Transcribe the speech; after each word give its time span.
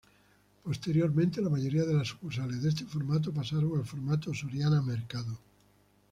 Posteriormente 0.63 1.41
la 1.43 1.49
mayoría 1.51 1.83
de 1.83 1.93
las 1.93 2.07
sucursales 2.07 2.63
de 2.63 2.69
este 2.69 2.85
formato 2.85 3.31
pasaron 3.31 3.77
al 3.77 3.85
formato 3.85 4.33
Soriana 4.33 4.81
Mercado. 4.81 5.37